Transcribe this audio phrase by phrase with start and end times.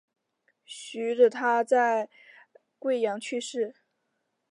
[0.65, 1.29] 徐的
[1.63, 2.09] 在
[2.79, 3.75] 桂阳去世。